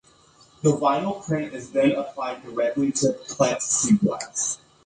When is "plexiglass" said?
3.29-4.57